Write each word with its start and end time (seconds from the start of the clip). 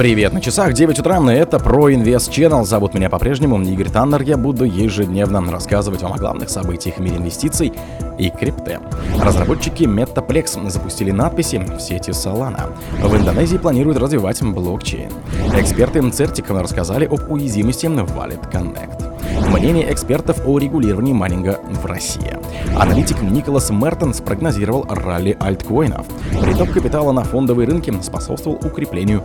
Привет, 0.00 0.32
на 0.32 0.40
часах 0.40 0.72
9 0.72 0.98
утра, 0.98 1.20
это 1.30 1.58
Pro 1.58 1.94
Invest 1.94 2.30
Channel. 2.30 2.64
Зовут 2.64 2.94
меня 2.94 3.10
по-прежнему 3.10 3.60
Игорь 3.60 3.90
Таннер. 3.90 4.22
Я 4.22 4.38
буду 4.38 4.64
ежедневно 4.64 5.42
рассказывать 5.52 6.00
вам 6.00 6.14
о 6.14 6.16
главных 6.16 6.48
событиях 6.48 6.96
в 6.96 7.00
мире 7.00 7.18
инвестиций 7.18 7.70
и 8.18 8.30
крипты. 8.30 8.78
Разработчики 9.22 9.82
Metaplex 9.82 10.70
запустили 10.70 11.10
надписи 11.10 11.58
в 11.58 11.78
сети 11.80 12.12
Solana. 12.12 12.72
В 13.02 13.14
Индонезии 13.14 13.58
планируют 13.58 13.98
развивать 13.98 14.42
блокчейн. 14.42 15.12
Эксперты 15.54 15.98
Certic 15.98 16.58
рассказали 16.58 17.04
об 17.04 17.30
уязвимости 17.30 17.84
Wallet 17.84 18.50
Connect. 18.50 19.10
Мнение 19.50 19.92
экспертов 19.92 20.46
о 20.46 20.58
регулировании 20.58 21.12
майнинга 21.12 21.60
в 21.82 21.84
России. 21.84 22.38
Аналитик 22.78 23.20
Николас 23.20 23.70
Мертенс 23.70 24.20
прогнозировал 24.20 24.86
ралли 24.88 25.36
альткоинов. 25.38 26.06
Приток 26.42 26.70
капитала 26.72 27.12
на 27.12 27.22
фондовые 27.24 27.68
рынки 27.68 27.92
способствовал 28.02 28.58
укреплению 28.64 29.24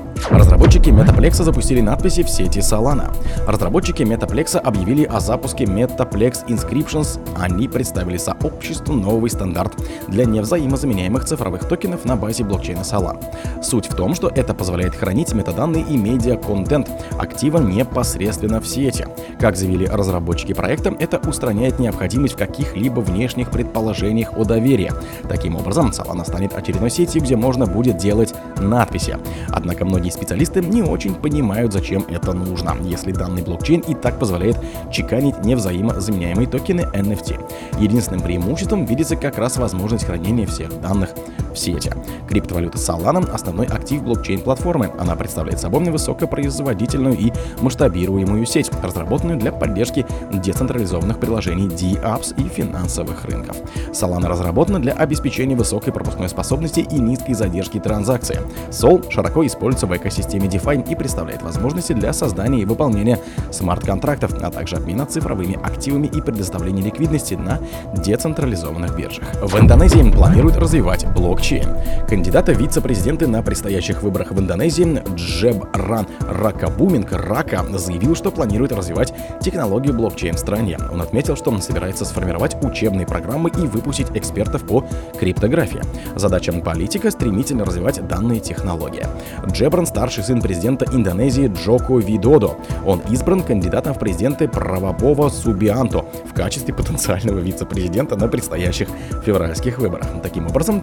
Разработчики 0.29 0.89
Metaplex 0.89 1.43
запустили 1.43 1.81
надписи 1.81 2.23
в 2.23 2.29
сети 2.29 2.59
Solana. 2.59 3.13
Разработчики 3.47 4.03
Metaplex 4.03 4.57
объявили 4.57 5.03
о 5.03 5.19
запуске 5.19 5.65
Metaplex 5.65 6.45
Inscriptions. 6.47 7.19
Они 7.37 7.67
представили 7.67 8.17
сообществу 8.17 8.93
новый 8.93 9.29
стандарт 9.29 9.73
для 10.07 10.25
невзаимозаменяемых 10.25 11.25
цифровых 11.25 11.67
токенов 11.67 12.05
на 12.05 12.15
базе 12.15 12.43
блокчейна 12.43 12.81
Solana. 12.81 13.21
Суть 13.63 13.87
в 13.87 13.95
том, 13.95 14.13
что 14.13 14.29
это 14.29 14.53
позволяет 14.53 14.95
хранить 14.95 15.33
метаданные 15.33 15.83
и 15.83 15.97
медиа-контент 15.97 16.89
актива 17.17 17.57
непосредственно 17.57 18.61
в 18.61 18.67
сети. 18.67 19.07
Как 19.39 19.55
заявили 19.55 19.85
разработчики 19.85 20.53
проекта, 20.53 20.93
это 20.99 21.17
устраняет 21.27 21.79
необходимость 21.79 22.35
в 22.35 22.37
каких-либо 22.37 22.99
внешних 22.99 23.49
предположениях 23.49 24.37
о 24.37 24.43
доверии. 24.43 24.91
Таким 25.27 25.55
образом, 25.55 25.89
Solana 25.89 26.25
станет 26.25 26.53
очередной 26.55 26.91
сетью, 26.91 27.21
где 27.21 27.35
можно 27.35 27.65
будет 27.65 27.97
делать 27.97 28.33
надписи. 28.57 29.17
Однако 29.49 29.85
многие 29.85 30.10
специалисты 30.11 30.61
не 30.61 30.81
очень 30.81 31.15
понимают, 31.15 31.73
зачем 31.73 32.05
это 32.09 32.33
нужно, 32.33 32.75
если 32.83 33.11
данный 33.11 33.41
блокчейн 33.41 33.81
и 33.81 33.93
так 33.93 34.19
позволяет 34.19 34.57
чеканить 34.91 35.43
невзаимозаменяемые 35.43 36.47
токены 36.47 36.81
NFT. 36.93 37.79
Единственным 37.79 38.21
преимуществом 38.21 38.85
видится 38.85 39.15
как 39.15 39.37
раз 39.37 39.57
возможность 39.57 40.05
хранения 40.05 40.45
всех 40.45 40.79
данных 40.81 41.09
в 41.53 41.57
сети. 41.57 41.91
Криптовалюта 42.27 42.77
Solana– 42.77 43.29
основной 43.33 43.67
актив 43.67 44.01
блокчейн-платформы. 44.03 44.91
Она 44.97 45.15
представляет 45.15 45.59
собой 45.59 45.81
высокопроизводительную 45.81 47.17
и 47.17 47.31
масштабируемую 47.61 48.45
сеть, 48.45 48.69
разработанную 48.83 49.39
для 49.39 49.51
поддержки 49.51 50.05
децентрализованных 50.31 51.19
приложений 51.19 51.67
DApps 51.67 52.35
и 52.37 52.47
финансовых 52.47 53.25
рынков. 53.25 53.57
Solana 53.91 54.27
разработана 54.27 54.79
для 54.79 54.93
обеспечения 54.93 55.55
высокой 55.55 55.93
пропускной 55.93 56.29
способности 56.29 56.81
и 56.81 56.99
низкой 56.99 57.33
задержки 57.33 57.79
транзакций. 57.79 58.37
Sol 58.69 59.09
широко 59.09 59.45
используется 59.45 59.87
в 59.87 59.95
экосистеме 59.95 60.47
DeFi 60.47 60.89
и 60.89 60.95
представляет 60.95 61.41
возможности 61.41 61.93
для 61.93 62.13
создания 62.13 62.61
и 62.61 62.65
выполнения 62.65 63.19
смарт-контрактов, 63.51 64.33
а 64.41 64.51
также 64.51 64.75
обмена 64.75 65.05
цифровыми 65.05 65.59
активами 65.63 66.07
и 66.07 66.21
предоставления 66.21 66.83
ликвидности 66.83 67.35
на 67.35 67.59
децентрализованных 67.95 68.95
биржах. 68.95 69.25
В 69.41 69.59
Индонезии 69.59 70.11
планируют 70.11 70.57
развивать 70.57 71.05
блокчейн. 71.41 71.69
Кандидата 72.07 72.51
вице-президенты 72.51 73.25
на 73.27 73.41
предстоящих 73.41 74.03
выборах 74.03 74.31
в 74.31 74.39
Индонезии 74.39 75.01
Джебран 75.15 76.07
Ракабуминг 76.21 77.11
Рака 77.11 77.65
заявил, 77.77 78.15
что 78.15 78.31
планирует 78.31 78.71
развивать 78.71 79.13
технологию 79.41 79.93
блокчейн 79.93 80.35
в 80.35 80.39
стране. 80.39 80.77
Он 80.91 81.01
отметил, 81.01 81.35
что 81.35 81.49
он 81.49 81.61
собирается 81.61 82.05
сформировать 82.05 82.55
учебные 82.63 83.07
программы 83.07 83.49
и 83.49 83.67
выпустить 83.67 84.07
экспертов 84.13 84.63
по 84.65 84.85
криптографии. 85.19 85.81
Задача 86.15 86.51
политика 86.53 87.09
стремительно 87.09 87.65
развивать 87.65 88.05
данные 88.07 88.39
технологии. 88.39 89.05
Джебран 89.47 89.85
старший 89.85 90.23
сын 90.23 90.41
президента 90.41 90.85
Индонезии 90.91 91.51
Джоко 91.53 91.97
Видодо. 91.97 92.55
Он 92.85 93.01
избран 93.09 93.41
кандидатом 93.41 93.93
в 93.93 93.99
президенты 93.99 94.47
Правобова 94.47 95.29
Субианто 95.29 96.05
в 96.29 96.33
качестве 96.33 96.73
потенциального 96.73 97.39
вице-президента 97.39 98.15
на 98.15 98.27
предстоящих 98.27 98.89
февральских 99.25 99.79
выборах. 99.79 100.07
Таким 100.21 100.47
образом, 100.47 100.81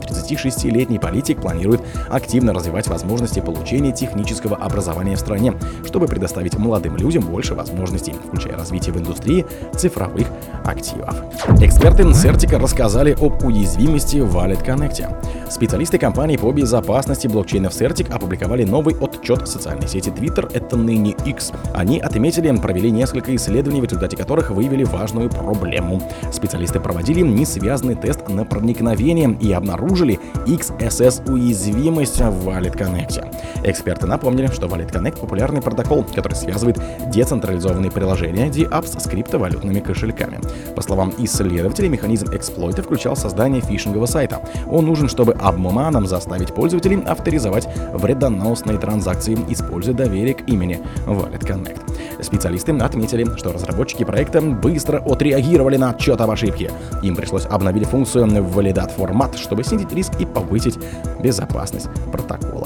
36-летний 0.49 0.99
политик 0.99 1.41
планирует 1.41 1.81
активно 2.09 2.53
развивать 2.53 2.89
возможности 2.89 3.41
получения 3.41 3.93
технического 3.93 4.57
образования 4.57 5.17
в 5.17 5.21
стране, 5.21 5.55
чтобы 5.87 6.07
предоставить 6.07 6.57
молодым 6.59 6.97
людям 6.97 7.25
больше 7.25 7.55
возможностей, 7.55 8.15
включая 8.27 8.57
развитие 8.57 8.95
в 8.95 8.99
индустрии 8.99 9.47
цифровых 9.77 10.27
активов. 10.65 11.23
Эксперты 11.61 12.03
Certica 12.05 12.59
рассказали 12.59 13.17
об 13.21 13.45
уязвимости 13.45 14.19
в 14.19 14.37
Wallet 14.37 14.65
Connect. 14.65 15.51
Специалисты 15.51 15.99
компании 15.99 16.37
по 16.37 16.51
безопасности 16.53 17.27
блокчейнов 17.27 17.73
Certic 17.73 18.13
опубликовали 18.13 18.65
новый 18.65 18.95
отчет 19.01 19.47
социальной 19.49 19.89
сети 19.89 20.11
Twitter, 20.11 20.51
это 20.53 20.77
ныне 20.77 21.15
X. 21.25 21.53
Они 21.75 22.01
отметили, 22.01 22.55
провели 22.57 22.91
несколько 22.91 23.35
исследований, 23.35 23.81
в 23.81 23.85
результате 23.85 24.17
которых 24.17 24.51
выявили 24.51 24.85
важную 24.85 25.29
проблему. 25.29 26.03
Специалисты 26.33 26.81
проводили 26.81 27.21
несвязанный 27.21 27.95
тест 27.95 28.29
на 28.29 28.45
проникновение 28.45 29.37
и 29.41 29.53
обнаружили 29.53 30.19
XSS 30.47 31.31
уязвимость 31.31 32.21
в 32.21 32.49
Wallet 32.49 32.77
Connect. 32.77 33.35
Эксперты 33.65 34.07
напомнили, 34.07 34.47
что 34.47 34.67
Wallet 34.67 34.93
Connect 34.93 35.21
популярный 35.21 35.61
протокол, 35.61 36.05
который 36.15 36.35
связывает 36.35 36.79
децентрализованные 37.11 37.91
приложения 37.91 38.49
DApps 38.49 39.01
с 39.01 39.09
криптовалютными 39.09 39.81
кошельками. 39.81 40.41
По 40.75 40.83
словам 40.83 41.13
исследователей, 41.19 41.89
механизм 41.89 42.27
эксплойта 42.33 42.83
включал 42.83 43.17
создание 43.17 43.61
фишингового 43.61 44.07
сайта. 44.07 44.41
Он 44.67 44.87
нужен, 44.87 45.09
чтобы 45.09 45.33
обманом 45.33 46.07
заставить 46.07 46.55
пользователей 46.55 47.03
авторизовать 47.03 47.69
вредоносные 47.93 48.79
транзакции, 48.79 49.39
используя 49.49 49.95
доверие 49.95 50.35
к 50.35 50.49
имени 50.49 50.81
Wallet 51.07 51.41
Connect. 51.41 52.23
Специалисты 52.23 52.73
отметили, 52.73 53.27
что 53.37 53.53
разработчики 53.53 54.05
проекта 54.05 54.41
быстро 54.41 54.99
отреагировали 54.99 55.77
на 55.77 55.91
отчет 55.91 56.21
об 56.21 56.31
ошибке. 56.31 56.71
Им 57.03 57.17
пришлось 57.17 57.47
обновить 57.47 57.87
функцию 57.87 58.27
Validate 58.27 58.95
формат, 58.97 59.37
чтобы 59.37 59.65
снизить 59.65 59.93
риск 59.93 60.13
и 60.21 60.27
повысить 60.35 60.79
безопасность 61.21 61.89
протокола. 62.11 62.58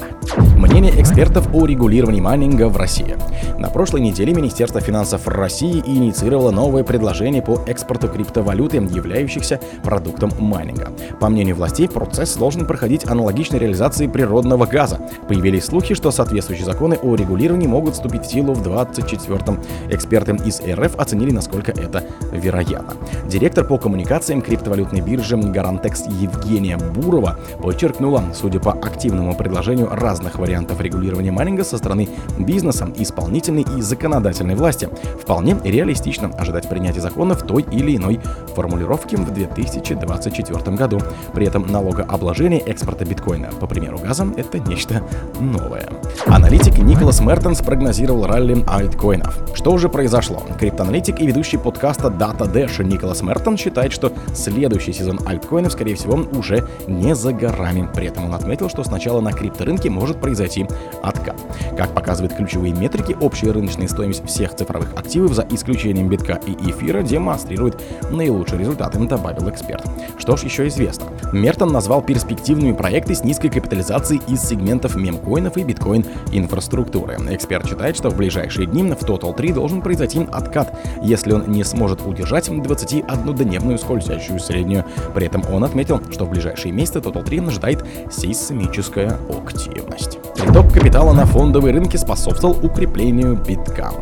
Мнение 0.73 0.99
экспертов 0.99 1.53
о 1.53 1.67
регулировании 1.67 2.19
майнинга 2.19 2.67
в 2.67 2.77
России. 2.77 3.15
На 3.59 3.69
прошлой 3.69 4.01
неделе 4.01 4.33
Министерство 4.33 4.81
финансов 4.81 5.27
России 5.27 5.83
инициировало 5.85 6.49
новое 6.49 6.83
предложение 6.83 7.43
по 7.43 7.61
экспорту 7.67 8.07
криптовалюты, 8.07 8.77
являющихся 8.77 9.59
продуктом 9.83 10.31
майнинга. 10.39 10.91
По 11.19 11.29
мнению 11.29 11.57
властей, 11.57 11.87
процесс 11.87 12.35
должен 12.37 12.65
проходить 12.65 13.05
аналогично 13.05 13.57
реализации 13.57 14.07
природного 14.07 14.65
газа. 14.65 14.99
Появились 15.27 15.65
слухи, 15.65 15.93
что 15.93 16.09
соответствующие 16.09 16.65
законы 16.65 16.97
о 17.03 17.13
регулировании 17.13 17.67
могут 17.67 17.93
вступить 17.93 18.25
в 18.25 18.31
силу 18.31 18.55
в 18.55 18.67
24-м. 18.67 19.61
Эксперты 19.91 20.35
из 20.43 20.59
РФ 20.59 20.95
оценили, 20.97 21.29
насколько 21.29 21.71
это 21.71 22.03
вероятно. 22.31 22.95
Директор 23.27 23.63
по 23.63 23.77
коммуникациям 23.77 24.41
криптовалютной 24.41 25.01
биржи 25.01 25.37
Гарантекс 25.37 26.07
Евгения 26.07 26.77
Бурова 26.77 27.39
подчеркнула, 27.61 28.23
судя 28.33 28.59
по 28.59 28.71
активному 28.71 29.35
предложению 29.35 29.89
разных 29.91 30.39
вариантов 30.39 30.63
регулирования 30.81 31.31
майнинга 31.31 31.63
со 31.63 31.77
стороны 31.77 32.07
бизнеса, 32.37 32.91
исполнительной 32.95 33.65
и 33.77 33.81
законодательной 33.81 34.55
власти, 34.55 34.89
вполне 35.21 35.57
реалистично 35.63 36.29
ожидать 36.37 36.69
принятия 36.69 37.01
закона 37.01 37.35
в 37.35 37.43
той 37.43 37.65
или 37.71 37.95
иной 37.95 38.19
формулировке 38.55 39.17
в 39.17 39.31
2024 39.33 40.75
году. 40.75 40.99
При 41.33 41.47
этом 41.47 41.65
налогообложение 41.67 42.59
экспорта 42.61 43.05
биткоина, 43.05 43.49
по 43.59 43.67
примеру 43.67 43.99
газа, 43.99 44.27
это 44.37 44.59
нечто 44.59 45.01
новое. 45.39 45.89
Аналитик 46.27 46.77
Николас 46.77 47.21
Мертенс 47.21 47.61
прогнозировал 47.61 48.25
ралли 48.25 48.63
альткоинов. 48.67 49.37
Что 49.55 49.71
уже 49.71 49.89
произошло? 49.89 50.43
Криптоаналитик 50.59 51.19
и 51.19 51.27
ведущий 51.27 51.57
подкаста 51.57 52.07
Data 52.07 52.51
Dash 52.51 52.83
Николас 52.83 53.21
Мертон 53.21 53.57
считает, 53.57 53.91
что 53.91 54.13
следующий 54.33 54.93
сезон 54.93 55.19
альткоинов, 55.25 55.71
скорее 55.71 55.95
всего, 55.95 56.15
уже 56.37 56.67
не 56.87 57.15
за 57.15 57.33
горами. 57.33 57.89
При 57.93 58.07
этом 58.07 58.25
он 58.25 58.33
отметил, 58.33 58.69
что 58.69 58.83
сначала 58.83 59.21
на 59.21 59.31
крипторынке 59.31 59.89
может 59.89 60.19
произойти 60.19 60.52
откат. 61.01 61.35
Как 61.77 61.93
показывают 61.93 62.33
ключевые 62.33 62.73
метрики, 62.73 63.15
общая 63.19 63.51
рыночная 63.51 63.87
стоимость 63.87 64.25
всех 64.25 64.55
цифровых 64.55 64.93
активов 64.95 65.33
за 65.33 65.45
исключением 65.49 66.09
битка 66.09 66.39
и 66.45 66.51
эфира 66.69 67.01
демонстрирует 67.01 67.81
наилучшие 68.11 68.59
результаты, 68.59 68.99
добавил 68.99 69.49
эксперт. 69.49 69.83
Что 70.17 70.37
ж 70.37 70.43
еще 70.43 70.67
известно? 70.67 71.07
Мертон 71.31 71.71
назвал 71.71 72.01
перспективными 72.01 72.73
проекты 72.73 73.15
с 73.15 73.23
низкой 73.23 73.49
капитализацией 73.49 74.21
из 74.27 74.41
сегментов 74.41 74.95
мемкоинов 74.95 75.57
и 75.57 75.63
биткоин 75.63 76.05
инфраструктуры. 76.31 77.17
Эксперт 77.29 77.67
считает, 77.67 77.97
что 77.97 78.09
в 78.09 78.17
ближайшие 78.17 78.67
дни 78.67 78.83
в 78.83 79.03
Total 79.03 79.33
3 79.35 79.53
должен 79.53 79.81
произойти 79.81 80.27
откат, 80.31 80.77
если 81.01 81.33
он 81.33 81.49
не 81.51 81.63
сможет 81.63 82.05
удержать 82.05 82.49
21-дневную 82.49 83.77
скользящую 83.77 84.39
среднюю. 84.39 84.85
При 85.13 85.27
этом 85.27 85.43
он 85.51 85.63
отметил, 85.63 86.01
что 86.11 86.25
в 86.25 86.29
ближайшие 86.29 86.71
месяцы 86.71 86.99
Total 86.99 87.23
3 87.23 87.39
ожидает 87.39 87.85
сейсмическая 88.11 89.17
активность. 89.29 90.19
Приток 90.43 90.73
капитала 90.73 91.13
на 91.13 91.25
фондовые 91.25 91.73
рынки 91.73 91.95
способствовал 91.95 92.57
укреплению 92.61 93.37
битка. 93.37 93.93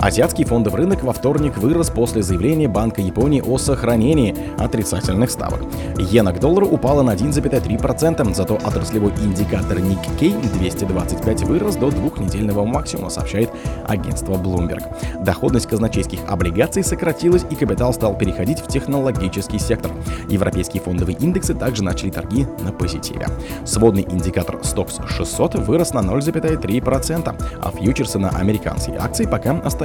Азиатский 0.00 0.44
фондовый 0.44 0.82
рынок 0.82 1.02
во 1.02 1.12
вторник 1.12 1.56
вырос 1.56 1.90
после 1.90 2.22
заявления 2.22 2.68
Банка 2.68 3.00
Японии 3.00 3.40
о 3.40 3.58
сохранении 3.58 4.36
отрицательных 4.58 5.30
ставок. 5.30 5.62
Иена 5.98 6.32
к 6.32 6.40
доллару 6.40 6.66
упала 6.66 7.02
на 7.02 7.14
1,3%, 7.14 8.34
зато 8.34 8.54
отраслевой 8.54 9.12
индикатор 9.22 9.78
Nikkei 9.78 10.34
225 10.58 11.42
вырос 11.44 11.76
до 11.76 11.90
двухнедельного 11.90 12.64
максимума, 12.64 13.08
сообщает 13.08 13.50
агентство 13.86 14.34
Bloomberg. 14.34 14.84
Доходность 15.24 15.68
казначейских 15.68 16.20
облигаций 16.28 16.84
сократилась 16.84 17.46
и 17.50 17.54
капитал 17.54 17.94
стал 17.94 18.18
переходить 18.18 18.60
в 18.60 18.66
технологический 18.66 19.58
сектор. 19.58 19.92
Европейские 20.28 20.82
фондовые 20.82 21.16
индексы 21.18 21.54
также 21.54 21.82
начали 21.82 22.10
торги 22.10 22.46
на 22.62 22.72
позитиве. 22.72 23.26
Сводный 23.64 24.02
индикатор 24.02 24.56
Stoxx 24.56 25.06
600 25.06 25.54
вырос 25.56 25.94
на 25.94 26.00
0,3%, 26.00 27.34
а 27.62 27.70
фьючерсы 27.70 28.18
на 28.18 28.30
американские 28.30 28.98
акции 28.98 29.24
пока 29.24 29.52
остаются 29.52 29.83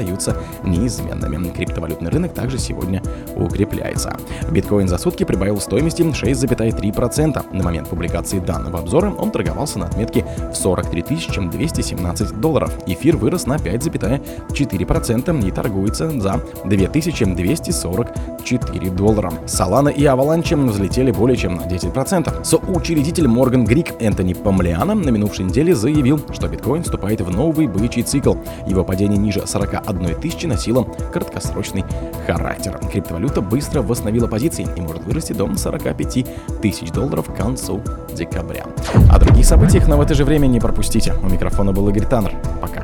неизменными. 0.63 1.49
Криптовалютный 1.49 2.09
рынок 2.09 2.33
также 2.33 2.57
сегодня 2.57 3.01
укрепляется. 3.35 4.17
Биткоин 4.51 4.87
за 4.87 4.97
сутки 4.97 5.23
прибавил 5.23 5.59
стоимости 5.59 6.01
6,3%. 6.01 7.55
На 7.55 7.63
момент 7.63 7.89
публикации 7.89 8.39
данного 8.39 8.79
обзора 8.79 9.11
он 9.11 9.31
торговался 9.31 9.79
на 9.79 9.87
отметке 9.87 10.25
в 10.51 10.55
43 10.55 11.49
217 11.49 12.39
долларов. 12.39 12.71
Эфир 12.85 13.17
вырос 13.17 13.47
на 13.47 13.55
5,4% 13.55 15.47
и 15.47 15.51
торгуется 15.51 16.09
за 16.19 16.41
2244 16.65 18.89
доллара. 18.91 19.31
Solana 19.45 19.93
и 19.93 20.03
Avalanche 20.03 20.69
взлетели 20.69 21.11
более 21.11 21.37
чем 21.37 21.55
на 21.55 21.61
10%. 21.61 22.43
Соучредитель 22.43 23.25
Morgan 23.25 23.65
Грик 23.65 24.01
Энтони 24.01 24.33
Помлиана 24.33 24.95
на 24.95 25.09
минувшей 25.09 25.45
неделе 25.45 25.75
заявил, 25.75 26.19
что 26.31 26.47
биткоин 26.47 26.83
вступает 26.83 27.21
в 27.21 27.29
новый 27.29 27.67
бычий 27.67 28.03
цикл. 28.03 28.35
Его 28.67 28.83
падение 28.83 29.17
ниже 29.17 29.43
41 29.45 29.79
тысячи 30.21 30.45
носило 30.45 30.83
краткосрочный 30.83 31.83
характер. 32.25 32.79
Криптовалюта 32.91 33.41
быстро 33.41 33.81
восстановила 33.81 34.27
позиции 34.27 34.67
и 34.75 34.81
может 34.81 35.03
вырасти 35.03 35.33
до 35.33 35.53
45 35.55 36.61
тысяч 36.61 36.91
долларов 36.91 37.31
к 37.31 37.35
концу 37.35 37.81
декабря. 38.13 38.65
О 39.11 39.19
других 39.19 39.45
событиях, 39.45 39.87
но 39.87 39.97
в 39.97 40.01
это 40.01 40.13
же 40.13 40.25
время 40.25 40.47
не 40.47 40.59
пропустите. 40.59 41.13
У 41.21 41.27
микрофона 41.27 41.71
был 41.71 41.87
Игорь 41.89 42.05
Таннер. 42.05 42.35
Пока. 42.61 42.83